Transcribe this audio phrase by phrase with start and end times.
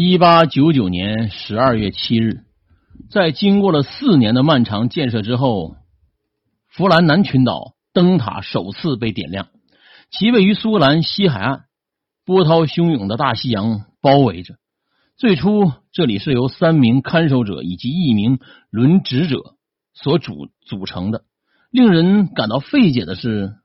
[0.00, 2.44] 一八九九年十二月七日，
[3.10, 5.74] 在经过了四年的漫长建设之后，
[6.68, 9.48] 弗兰南群岛灯塔首次被点亮。
[10.12, 11.64] 其位于苏格兰西海岸，
[12.24, 14.54] 波涛汹涌的大西洋包围着。
[15.16, 18.38] 最初，这里是由三名看守者以及一名
[18.70, 19.56] 轮值者
[19.94, 21.24] 所组组成的。
[21.72, 23.56] 令人感到费解的是，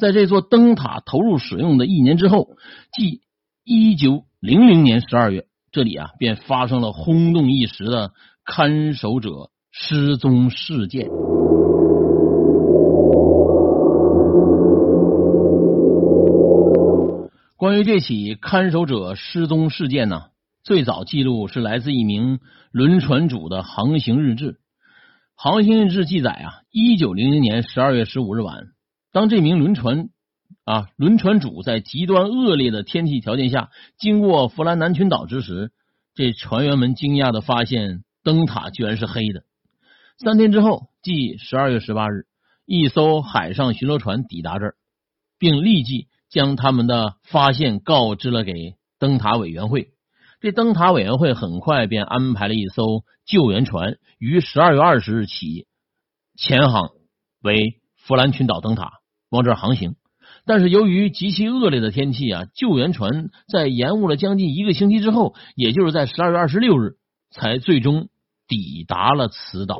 [0.00, 2.50] 在这座灯塔投入使用的一年之后，
[2.96, 3.22] 即
[3.64, 5.46] 一九零零年十二月。
[5.72, 8.10] 这里啊，便发生了轰动一时的
[8.44, 11.08] 看守者失踪事件。
[17.56, 20.24] 关于这起看守者失踪事件呢，
[20.64, 22.40] 最早记录是来自一名
[22.72, 24.56] 轮船主的航行日志。
[25.36, 28.64] 航行日志记载啊，一九零零年十二月十五日晚，
[29.12, 30.08] 当这名轮船。
[30.70, 30.88] 啊！
[30.94, 35.72] 轮船主在极端恶劣的天气条件下经过弗兰南群岛之时，
[36.14, 39.42] 这船员们惊讶的发现灯塔居然是黑的。
[40.18, 42.26] 三天之后，即十二月十八日，
[42.66, 44.74] 一艘海上巡逻船抵达这儿，
[45.40, 49.88] 并立即将他们的发现告知了给灯塔委员会。
[50.40, 55.66] 这灯塔委员会很快便安排了一艘救援船于十二月二十日起
[56.36, 56.90] 前航
[57.42, 59.00] 为弗兰群岛灯塔
[59.30, 59.96] 往这儿航行。
[60.46, 66.94] 但是由于极其恶劣的天气啊，救援船在延误了将近一个星期之后，也就是在十二月二十六日，
[67.30, 68.08] 才最终
[68.48, 69.78] 抵达了此岛。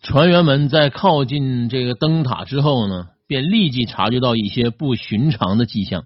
[0.00, 6.04] 船员们在靠近这个灯塔之后呢，便立即察觉到一些不寻常的迹象。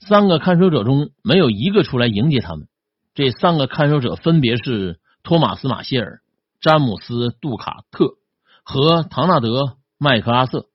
[0.00, 2.66] 三个看守者中没有一个出来迎接他们。
[3.14, 6.20] 这三个看守者分别是托马斯·马歇尔。
[6.62, 8.14] 詹姆斯·杜卡特
[8.62, 9.48] 和唐纳德·
[9.98, 10.66] 麦克阿瑟。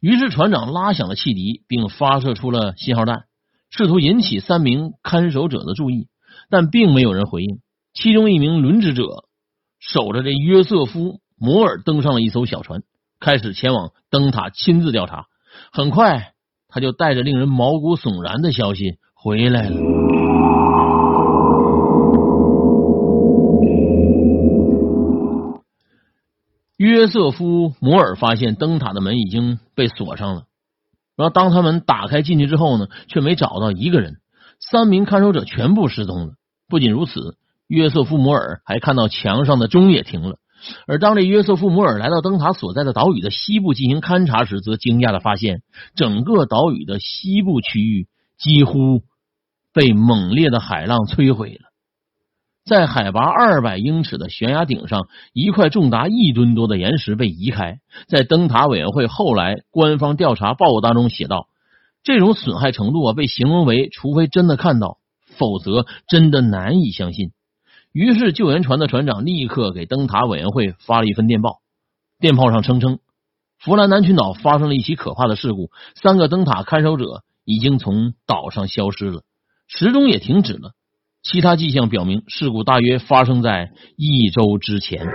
[0.00, 3.26] 于是船长拉响了汽笛，并发射出了信号弹，
[3.70, 6.08] 试图引起三名看守者的注意，
[6.48, 7.60] 但并没有人回应。
[7.94, 9.04] 其中一名轮值者
[9.78, 12.82] 守着这约瑟夫·摩尔登上了一艘小船，
[13.20, 15.26] 开始前往灯塔亲自调查。
[15.70, 16.32] 很快，
[16.66, 20.19] 他就带着令人毛骨悚然的消息回来了。
[26.80, 30.44] 约瑟夫·摩尔发现灯塔的门已经被锁上了，
[31.14, 34.14] 然后当他们打开进去之后呢，却没找到一个人，
[34.58, 36.32] 三名看守者全部失踪了。
[36.70, 37.36] 不仅如此，
[37.66, 40.38] 约瑟夫·摩尔还看到墙上的钟也停了。
[40.86, 45.60] 而当这约瑟夫·摩尔来到灯塔所在的岛屿的西部进行勘察时，则惊讶的发现，
[45.94, 48.08] 整个岛屿的西部区域
[48.38, 49.02] 几乎
[49.74, 51.69] 被猛烈的海浪摧毁了。
[52.70, 57.80] 在海拔二百英尺的悬崖顶上，一块重达一吨多的岩石被移开。
[58.06, 61.48] 在灯塔委员会后来官方调查报告当中写道
[62.04, 64.98] ：“这种损害程度啊，被形容为除非真的看到，
[65.36, 67.32] 否则真的难以相信。”
[67.90, 71.62] 于是，救援船的船长立刻给灯塔委员会发了一份电报。
[72.20, 73.00] 电报上声称，
[73.58, 79.22] 弗兰南群岛发生了一起可怕的事故，三个灯塔看守者已经从岛上消失了，
[79.66, 80.70] 时钟也停止了。
[81.22, 85.06] 其他迹象表明，事故大约发生在一周之前。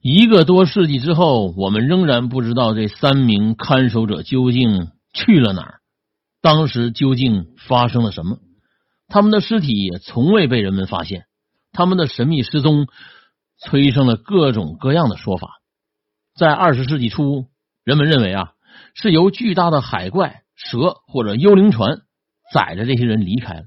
[0.00, 5.80] 一个多世纪之后，我们仍然不知道这三名看守者究竟去了哪儿，
[6.40, 8.38] 当时究竟发生了什么？
[9.08, 11.24] 他们的尸体也从未被人们发现，
[11.72, 12.86] 他们的神秘失踪
[13.58, 15.48] 催生了各种各样的说法。
[16.36, 17.46] 在二十世纪初，
[17.82, 18.52] 人们认为啊。
[18.94, 21.98] 是由巨大的海怪、蛇或者幽灵船
[22.52, 23.62] 载着这些人离开了。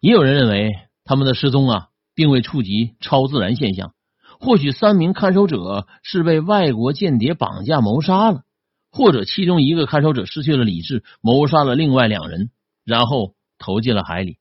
[0.00, 0.70] 也有人认为
[1.04, 3.92] 他们的失踪啊，并未触及超自然现象。
[4.40, 8.42] 或许三名看守者是被外国间谍绑架谋杀了，
[8.90, 12.50] 或者其中一个看守者失去了理智，谋杀了另外两人，
[12.84, 14.38] 然后投进了海里。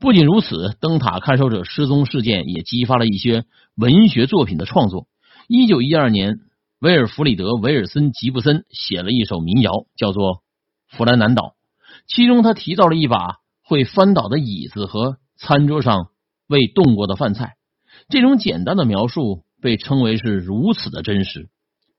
[0.00, 3.44] 不仅如此，灯塔看守者失踪事件也激发了一些
[3.76, 5.06] 文学作品的创作。
[5.48, 6.40] 一九一二年。
[6.80, 10.36] 威尔弗里德·维尔森·吉布森写了一首民谣，叫做
[10.86, 11.42] 《弗兰南岛》，
[12.06, 16.10] 其中他提到了一把会翻倒的椅子和餐桌上
[16.46, 17.56] 未动过的饭菜。
[18.08, 21.48] 这种简单的描述被称为是如此的真实，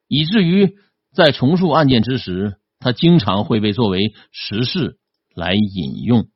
[0.07, 0.77] 以至于
[1.13, 4.97] 在重述案件之时，他经常会被作为实事
[5.35, 6.29] 来引用。